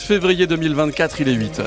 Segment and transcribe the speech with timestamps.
[0.00, 1.66] Février 2024, il est 8h.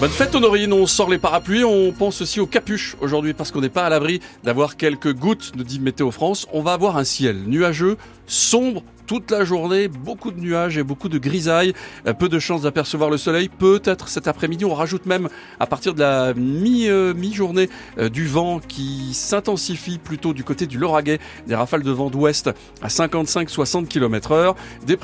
[0.00, 3.60] Bonne fête Honorine, on sort les parapluies, on pense aussi aux capuches aujourd'hui parce qu'on
[3.60, 6.48] n'est pas à l'abri d'avoir quelques gouttes, nous dit Météo France.
[6.52, 11.08] On va avoir un ciel nuageux, sombre toute la journée, beaucoup de nuages et beaucoup
[11.08, 11.72] de grisailles,
[12.06, 15.28] euh, peu de chances d'apercevoir le soleil, peut-être cet après-midi, on rajoute même
[15.60, 20.78] à partir de la euh, mi-journée euh, du vent qui s'intensifie plutôt du côté du
[20.78, 22.50] Lauragais, des rafales de vent d'ouest
[22.82, 24.56] à 55-60 km heure,
[24.86, 24.98] des,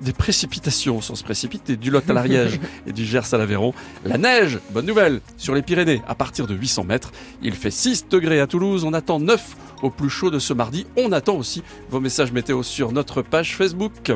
[0.00, 3.74] des précipitations sans se précipiter, du Lot à l'Ariège et du Gers à l'Aveyron,
[4.04, 8.06] la neige, bonne nouvelle, sur les Pyrénées à partir de 800 mètres, il fait 6
[8.10, 11.62] degrés à Toulouse, on attend 9 au plus chaud de ce mardi, on attend aussi
[11.90, 14.12] vos messages météo sur notre page Facebook.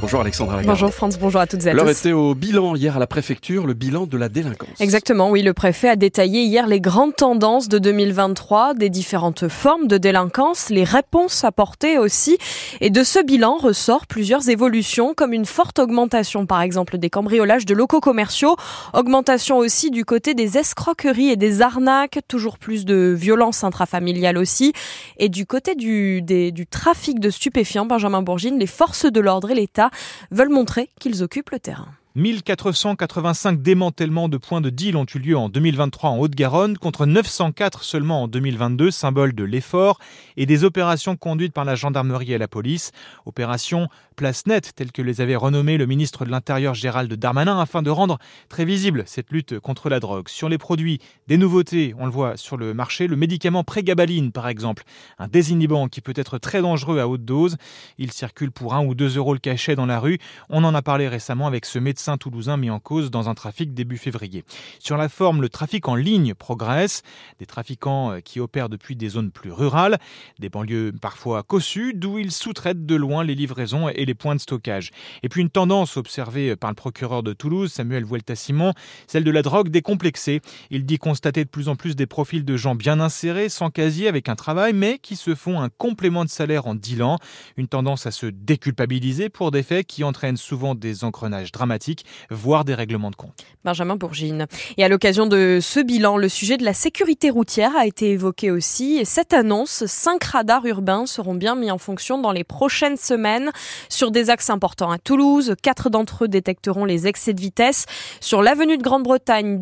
[0.00, 1.76] Bonjour Alexandra Bonjour France, bonjour à toutes et à tous.
[1.76, 4.80] L'heure était au bilan hier à la préfecture, le bilan de la délinquance.
[4.80, 9.88] Exactement, oui, le préfet a détaillé hier les grandes tendances de 2023, des différentes formes
[9.88, 12.38] de délinquance, les réponses apportées aussi.
[12.80, 17.66] Et de ce bilan ressort plusieurs évolutions, comme une forte augmentation par exemple des cambriolages
[17.66, 18.56] de locaux commerciaux,
[18.94, 24.72] augmentation aussi du côté des escroqueries et des arnaques, toujours plus de violence intrafamiliale aussi.
[25.18, 29.54] Et du côté du, du trafic de stupéfiants, Benjamin Bourgine, les forces de l'ordre et
[29.54, 29.89] l'État
[30.30, 31.94] veulent montrer qu'ils occupent le terrain.
[32.20, 37.82] 1485 démantèlements de points de deal ont eu lieu en 2023 en Haute-Garonne contre 904
[37.82, 39.98] seulement en 2022, symbole de l'effort,
[40.36, 42.92] et des opérations conduites par la gendarmerie et la police,
[43.24, 43.88] opérations
[44.20, 47.88] place nette telles que les avait renommées le ministre de l'Intérieur Gérald Darmanin afin de
[47.88, 48.18] rendre
[48.50, 50.28] très visible cette lutte contre la drogue.
[50.28, 54.46] Sur les produits, des nouveautés, on le voit sur le marché, le médicament prégabaline par
[54.48, 54.82] exemple,
[55.18, 57.56] un désinhibant qui peut être très dangereux à haute dose.
[57.96, 60.18] Il circule pour 1 ou 2 euros le cachet dans la rue.
[60.50, 63.72] On en a parlé récemment avec ce médecin Saint-Toulousain mis en cause dans un trafic
[63.72, 64.44] début février.
[64.80, 67.02] Sur la forme, le trafic en ligne progresse.
[67.38, 69.98] Des trafiquants euh, qui opèrent depuis des zones plus rurales,
[70.40, 74.40] des banlieues parfois cossues, d'où ils sous-traitent de loin les livraisons et les points de
[74.40, 74.90] stockage.
[75.22, 78.72] Et puis une tendance observée par le procureur de Toulouse, Samuel Vuelta-Simon,
[79.06, 80.40] celle de la drogue décomplexée.
[80.70, 84.08] Il dit constater de plus en plus des profils de gens bien insérés, sans casier,
[84.08, 87.18] avec un travail, mais qui se font un complément de salaire en dealant.
[87.56, 91.89] Une tendance à se déculpabiliser pour des faits qui entraînent souvent des engrenages dramatiques
[92.30, 93.44] voire des règlements de compte.
[93.64, 94.46] Benjamin Bourgine.
[94.76, 98.50] Et à l'occasion de ce bilan, le sujet de la sécurité routière a été évoqué
[98.50, 98.96] aussi.
[98.96, 103.50] Et cette annonce, cinq radars urbains seront bien mis en fonction dans les prochaines semaines
[103.88, 105.54] sur des axes importants à Toulouse.
[105.62, 107.86] Quatre d'entre eux détecteront les excès de vitesse
[108.20, 109.58] sur l'avenue de Grande-Bretagne,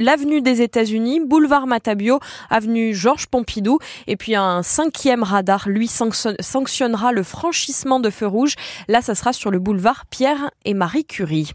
[0.00, 3.78] l'avenue des États-Unis, boulevard Matabio, avenue Georges Pompidou.
[4.06, 8.54] Et puis un cinquième radar, lui, sanctionnera le franchissement de feu rouge.
[8.88, 11.49] Là, ça sera sur le boulevard Pierre et Marie Curie.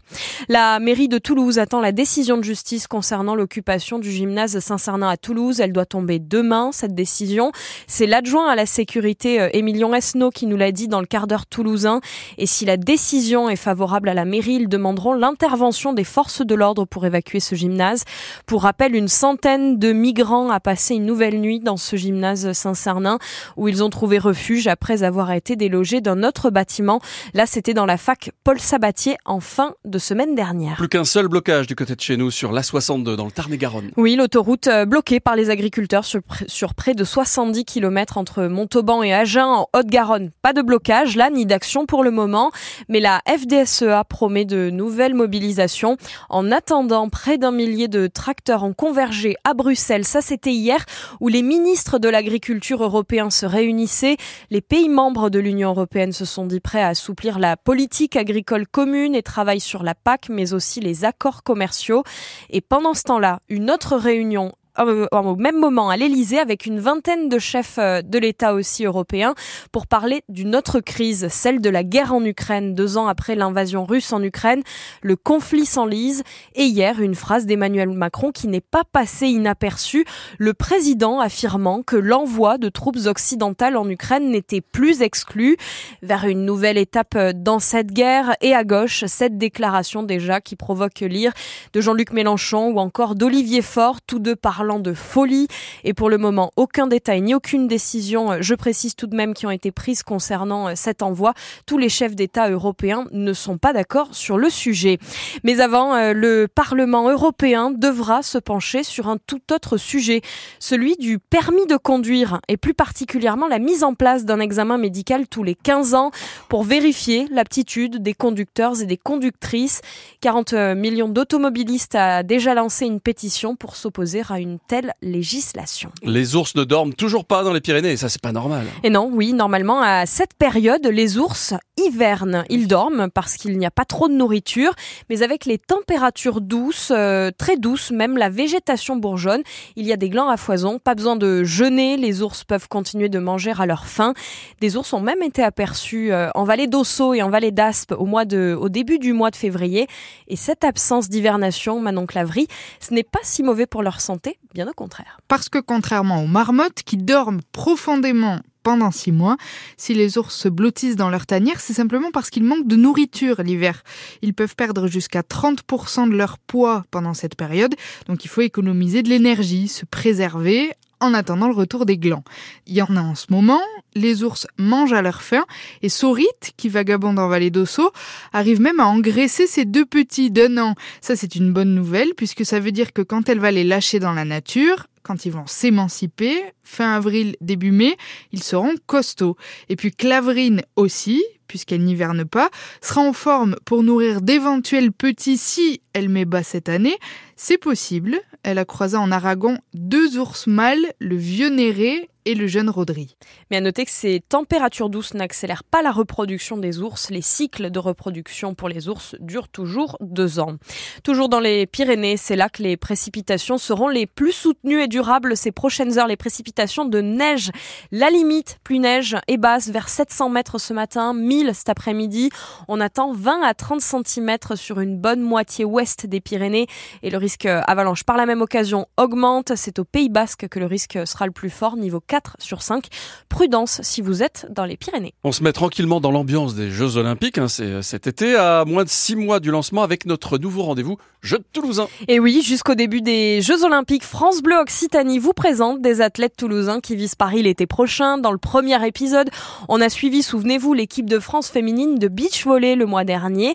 [0.48, 5.16] La mairie de Toulouse attend la décision de justice concernant l'occupation du gymnase Saint-Cernin à
[5.16, 5.60] Toulouse.
[5.60, 7.52] Elle doit tomber demain, cette décision.
[7.86, 11.26] C'est l'adjoint à la sécurité, euh, Émilion Esnault, qui nous l'a dit dans le quart
[11.26, 12.00] d'heure toulousain.
[12.38, 16.54] Et si la décision est favorable à la mairie, ils demanderont l'intervention des forces de
[16.54, 18.04] l'ordre pour évacuer ce gymnase.
[18.46, 23.18] Pour rappel, une centaine de migrants a passé une nouvelle nuit dans ce gymnase Saint-Cernin
[23.56, 27.00] où ils ont trouvé refuge après avoir été délogés d'un autre bâtiment.
[27.34, 30.76] Là, c'était dans la fac Paul Sabatier en fin de semaine dernière.
[30.76, 33.92] Plus qu'un seul blocage du côté de chez nous sur l'A62 dans le Tarn-et-Garonne.
[33.96, 39.02] Oui, l'autoroute euh, bloquée par les agriculteurs sur, sur près de 70 km entre Montauban
[39.02, 40.30] et Agen en Haute-Garonne.
[40.42, 42.50] Pas de blocage là, ni d'action pour le moment,
[42.88, 45.96] mais la FDSEA promet de nouvelles mobilisations.
[46.28, 50.04] En attendant, près d'un millier de tracteurs ont convergé à Bruxelles.
[50.04, 50.84] Ça, c'était hier
[51.20, 54.16] où les ministres de l'agriculture européens se réunissaient.
[54.50, 58.66] Les pays membres de l'Union européenne se sont dit prêts à assouplir la politique agricole
[58.66, 62.04] commune et travaillent sur la PAC, mais aussi les accords commerciaux.
[62.50, 67.28] Et pendant ce temps-là, une autre réunion au même moment à l'Elysée avec une vingtaine
[67.28, 69.34] de chefs euh, de l'État aussi européens
[69.72, 72.74] pour parler d'une autre crise, celle de la guerre en Ukraine.
[72.74, 74.62] Deux ans après l'invasion russe en Ukraine,
[75.02, 76.22] le conflit s'enlise
[76.54, 80.04] et hier une phrase d'Emmanuel Macron qui n'est pas passée inaperçue,
[80.38, 85.56] le président affirmant que l'envoi de troupes occidentales en Ukraine n'était plus exclu
[86.02, 90.56] vers une nouvelle étape euh, dans cette guerre et à gauche cette déclaration déjà qui
[90.56, 91.32] provoque lire
[91.72, 95.48] de Jean-Luc Mélenchon ou encore d'Olivier Faure, tous deux parlant de folie.
[95.84, 99.34] Et pour le moment, aucun détail ni aucune décision, euh, je précise tout de même,
[99.34, 101.32] qui ont été prises concernant euh, cet envoi.
[101.66, 104.98] Tous les chefs d'État européens ne sont pas d'accord sur le sujet.
[105.44, 110.20] Mais avant, euh, le Parlement européen devra se pencher sur un tout autre sujet,
[110.58, 115.28] celui du permis de conduire et plus particulièrement la mise en place d'un examen médical
[115.28, 116.10] tous les 15 ans
[116.48, 119.80] pour vérifier l'aptitude des conducteurs et des conductrices.
[120.20, 125.90] 40 millions d'automobilistes a déjà lancé une pétition pour s'opposer à une une telle législation.
[126.02, 128.66] Les ours ne dorment toujours pas dans les Pyrénées, et ça c'est pas normal.
[128.82, 132.44] Et non, oui, normalement à cette période, les ours hivernent.
[132.48, 134.72] Ils dorment parce qu'il n'y a pas trop de nourriture,
[135.10, 139.42] mais avec les températures douces, euh, très douces, même la végétation bourgeonne,
[139.76, 143.08] il y a des glands à foison, pas besoin de jeûner, les ours peuvent continuer
[143.08, 144.14] de manger à leur faim.
[144.60, 148.06] Des ours ont même été aperçus euh, en vallée d'Osso et en vallée d'Aspe au
[148.06, 149.86] mois de, au début du mois de février.
[150.28, 152.48] Et cette absence d'hivernation, Manon Clavry,
[152.80, 155.18] ce n'est pas si mauvais pour leur santé, bien au contraire.
[155.28, 159.36] Parce que contrairement aux marmottes qui dorment profondément pendant six mois.
[159.76, 163.40] Si les ours se blottissent dans leur tanière, c'est simplement parce qu'ils manquent de nourriture
[163.44, 163.84] l'hiver.
[164.22, 167.76] Ils peuvent perdre jusqu'à 30% de leur poids pendant cette période,
[168.08, 172.24] donc il faut économiser de l'énergie, se préserver en attendant le retour des glands.
[172.66, 173.60] Il y en a en ce moment,
[173.94, 175.44] les ours mangent à leur faim,
[175.82, 177.92] et Saurite, qui vagabonde en vallée d'Osso,
[178.32, 180.74] arrive même à engraisser ses deux petits d'un an.
[181.00, 183.98] Ça c'est une bonne nouvelle, puisque ça veut dire que quand elle va les lâcher
[183.98, 187.96] dans la nature, quand ils vont s'émanciper, fin avril, début mai,
[188.32, 189.36] ils seront costauds.
[189.68, 192.50] Et puis Claverine aussi, puisqu'elle n'hiverne pas,
[192.80, 196.96] sera en forme pour nourrir d'éventuels petits si elle met bas cette année.
[197.36, 198.18] C'est possible.
[198.42, 203.16] Elle a croisé en Aragon deux ours mâles, le vieux Néré et le jeune Rodri.
[203.50, 207.08] Mais à noter que ces températures douces n'accélèrent pas la reproduction des ours.
[207.10, 210.56] Les cycles de reproduction pour les ours durent toujours deux ans.
[211.04, 215.36] Toujours dans les Pyrénées, c'est là que les précipitations seront les plus soutenues et durables
[215.36, 216.08] ces prochaines heures.
[216.08, 217.52] Les précipitations de neige.
[217.92, 222.30] La limite, plus neige et basse vers 700 mètres ce matin, 1000 cet après-midi.
[222.66, 226.66] On attend 20 à 30 cm sur une bonne moitié ouest des Pyrénées
[227.04, 229.52] et le risque avalanche par la même occasion augmente.
[229.54, 232.86] C'est au Pays Basque que le risque sera le plus fort, niveau 4 sur 5.
[233.28, 235.14] Prudence si vous êtes dans les Pyrénées.
[235.24, 238.88] On se met tranquillement dans l'ambiance des Jeux Olympiques hein, cet été, à moins de
[238.88, 241.88] 6 mois du lancement avec notre nouveau rendez-vous Jeux de Toulousain.
[242.08, 246.80] Et oui, jusqu'au début des Jeux Olympiques, France Bleu Occitanie vous présente des athlètes toulousains
[246.80, 248.18] qui visent Paris l'été prochain.
[248.18, 249.30] Dans le premier épisode,
[249.68, 253.54] on a suivi, souvenez-vous, l'équipe de France féminine de beach volley le mois dernier.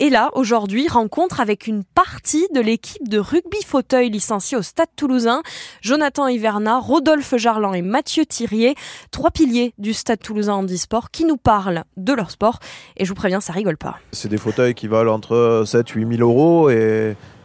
[0.00, 4.86] Et là, aujourd'hui, rencontre avec une partie de l'équipe de rugby fauteuil licenciée au Stade
[4.94, 5.42] toulousain.
[5.82, 8.76] Jonathan Hiverna, Rodolphe Jarlan et Mathieu Thirier,
[9.10, 12.60] trois piliers du Stade toulousain handisport qui nous parlent de leur sport.
[12.96, 13.96] Et je vous préviens, ça rigole pas.
[14.12, 16.70] C'est des fauteuils qui valent entre 7 8 000 euros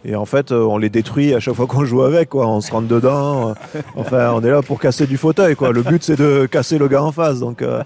[0.06, 2.46] et en fait, on les détruit à chaque fois qu'on joue avec, quoi.
[2.48, 3.56] On se rentre dedans.
[3.96, 5.72] Enfin, on est là pour casser du fauteuil, quoi.
[5.72, 7.40] Le but, c'est de casser le gars en face.
[7.40, 7.84] Donc, euh,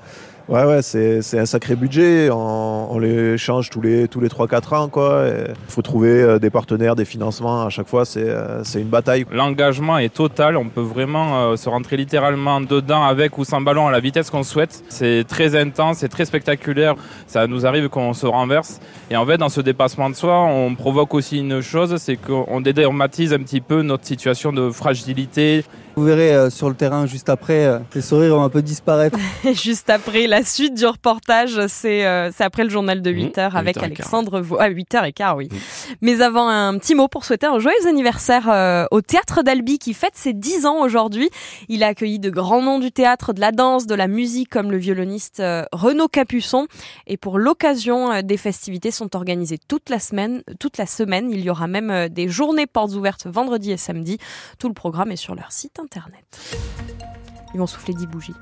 [0.49, 2.29] Ouais, ouais, c'est un sacré budget.
[2.31, 4.89] On, on, les change tous les, tous les 3-4 ans.
[4.95, 7.65] Il faut trouver euh, des partenaires, des financements.
[7.65, 9.25] À chaque fois, c'est euh, une bataille.
[9.29, 10.55] L'engagement est total.
[10.55, 14.29] On peut vraiment euh, se rentrer littéralement dedans avec ou sans ballon à la vitesse
[14.29, 14.85] qu'on souhaite.
[14.87, 16.95] C'est très intense, c'est très spectaculaire.
[17.27, 18.79] Ça nous arrive qu'on se renverse.
[19.11, 22.61] Et en fait, dans ce dépassement de soi, on provoque aussi une chose, c'est qu'on
[22.61, 25.65] dédramatise un petit peu notre situation de fragilité.
[25.97, 29.17] Vous verrez euh, sur le terrain juste après, euh, les sourires vont un peu disparaître.
[29.45, 33.77] juste après, la suite du reportage, c'est euh, après le journal de 8h mmh, avec
[33.77, 34.57] Alexandre Vaux.
[34.59, 35.49] Ah, 8h15, oui.
[35.51, 35.55] Mmh.
[36.01, 40.13] Mais avant, un petit mot pour souhaiter un joyeux anniversaire au Théâtre d'Albi qui fête
[40.13, 41.31] ses 10 ans aujourd'hui.
[41.67, 44.69] Il a accueilli de grands noms du théâtre, de la danse, de la musique comme
[44.69, 45.41] le violoniste
[45.71, 46.67] Renaud Capuçon.
[47.07, 50.43] Et pour l'occasion, des festivités sont organisées toute la semaine.
[50.59, 54.19] Toute la semaine, il y aura même des journées portes ouvertes vendredi et samedi.
[54.59, 55.79] Tout le programme est sur leur site
[57.53, 58.33] Ils vont souffler 10 bougies.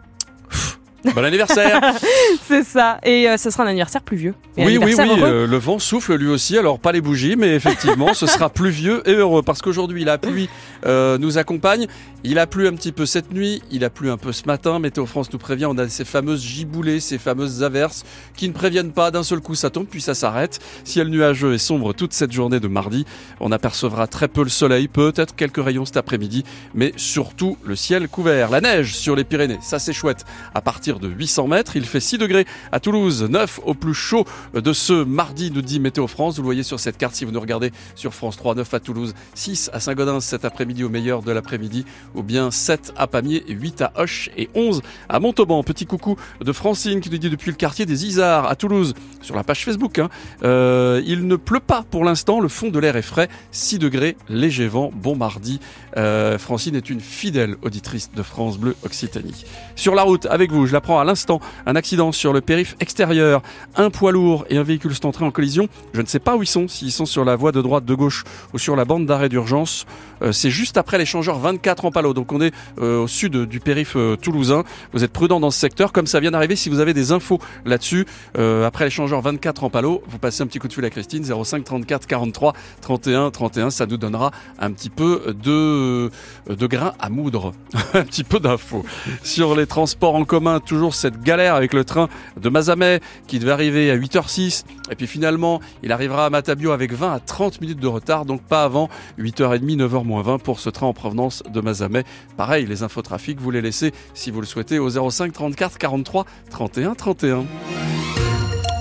[1.16, 1.80] Bon anniversaire
[2.48, 3.00] C'est ça.
[3.04, 4.34] Et euh, ce sera un anniversaire pluvieux.
[4.58, 5.10] oui, oui, oui.
[5.22, 6.58] Euh, le vent souffle lui aussi.
[6.58, 10.50] Alors pas les bougies, mais effectivement, ce sera pluvieux et heureux parce qu'aujourd'hui la pluie
[10.86, 11.88] euh, nous accompagne.
[12.24, 14.80] Il a plu un petit peu cette nuit, il a plu un peu ce matin.
[14.80, 18.04] Météo France nous prévient, on a ces fameuses giboulées, ces fameuses averses
[18.36, 20.60] qui ne préviennent pas d'un seul coup ça tombe puis ça s'arrête.
[20.84, 23.06] Ciel nuageux et sombre toute cette journée de mardi.
[23.40, 26.44] On apercevra très peu le soleil, peut-être quelques rayons cet après-midi,
[26.74, 28.50] mais surtout le ciel couvert.
[28.50, 30.26] La neige sur les Pyrénées, ça c'est chouette.
[30.54, 34.26] À partir de 800 mètres, il fait 6 degrés à Toulouse, 9 au plus chaud
[34.54, 36.36] de ce mardi, nous dit Météo France.
[36.36, 38.80] Vous le voyez sur cette carte si vous nous regardez sur France 3, 9 à
[38.80, 43.44] Toulouse, 6 à Saint-Gaudens cet après-midi au meilleur de l'après-midi ou bien 7 à Pamiers,
[43.48, 45.64] 8 à Hoche et 11 à Montauban.
[45.64, 49.36] Petit coucou de Francine qui nous dit depuis le quartier des Isards à Toulouse, sur
[49.36, 50.00] la page Facebook.
[50.00, 50.10] Hein.
[50.44, 54.18] Euh, il ne pleut pas pour l'instant, le fond de l'air est frais, 6 degrés,
[54.30, 55.60] léger vent, bon mardi.
[55.98, 59.46] Euh, Francine est une fidèle auditrice de France Bleu Occitanie.
[59.76, 62.76] Sur la route avec vous, je la j'apprends à l'instant un accident sur le périph'
[62.80, 63.42] extérieur.
[63.76, 65.68] Un poids lourd et un véhicule sont entrés en collision.
[65.96, 67.96] Je ne sais pas où ils sont, s'ils sont sur la voie de droite, de
[67.96, 68.24] gauche
[68.54, 69.88] ou sur la bande d'arrêt d'urgence.
[70.22, 72.14] Euh, c'est juste après l'échangeur 24 en palo.
[72.14, 74.64] Donc on est euh, au sud du périph' euh, toulousain.
[74.94, 76.56] Vous êtes prudent dans ce secteur, comme ça vient d'arriver.
[76.56, 80.60] Si vous avez des infos là-dessus, après l'échangeur 24 en palo, vous passez un petit
[80.60, 83.70] coup de fil à Christine 05 34 43 31 31.
[83.72, 86.12] Ça nous donnera un petit peu de,
[86.48, 87.54] de grain à moudre,
[87.96, 88.86] un petit peu d'infos.
[89.24, 93.52] Sur les transports en commun, toujours cette galère avec le train de Mazamet qui devait
[93.52, 97.80] arriver à 8h06 et puis finalement il arrivera à Matabio avec 20 à 30 minutes
[97.80, 101.62] de retard, donc pas avant 8h30, 9h moins 20 pour ce train en provenance de
[101.62, 102.04] Mazamet.
[102.38, 106.26] Pareil, les infos trafic, vous les laissez si vous le souhaitez au 05 34 43
[106.50, 107.46] 31 31.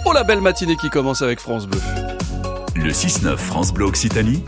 [0.06, 1.80] Oh la belle matinée qui commence avec France Bleu.
[2.76, 4.42] Le 6-9 France Bleu Occitanie,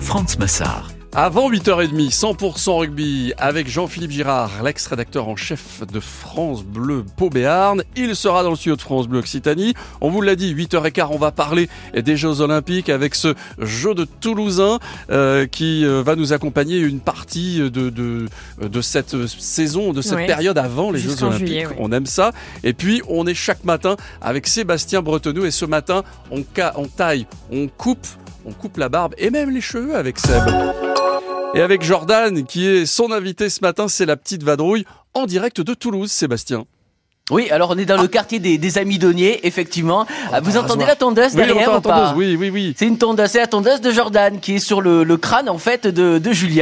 [0.00, 0.97] Franz Massard.
[1.14, 7.82] Avant 8h30, 100% rugby avec Jean-Philippe Girard, l'ex-rédacteur en chef de France Bleu Pau Béarn.
[7.96, 9.72] Il sera dans le studio de France Bleu Occitanie.
[10.02, 14.04] On vous l'a dit, 8h15, on va parler des Jeux Olympiques avec ce jeu de
[14.04, 14.78] Toulousain
[15.10, 18.26] euh, qui euh, va nous accompagner une partie de, de,
[18.60, 20.26] de cette saison, de cette Ouais.
[20.26, 21.46] période avant les Jeux Olympiques.
[21.46, 21.76] juillet, ouais.
[21.78, 22.32] On aime ça.
[22.64, 26.44] Et puis, on est chaque matin avec Sébastien Bretonneau et ce matin, on,
[26.76, 28.06] on taille, on coupe,
[28.48, 30.42] on coupe la barbe et même les cheveux avec Seb.
[31.54, 35.60] Et avec Jordan, qui est son invité ce matin, c'est la petite vadrouille en direct
[35.60, 36.64] de Toulouse, Sébastien.
[37.30, 40.06] Oui, alors on est dans le quartier des, des Amis Donniers, effectivement.
[40.32, 42.36] Ah, Vous par entendez la tondeuse Oui, on derrière entend ou pas la tondeuse, oui,
[42.36, 42.74] oui, oui.
[42.78, 45.58] C'est une tondeuse, c'est la tondeuse de Jordan qui est sur le, le crâne en
[45.58, 46.56] fait de, de Julien.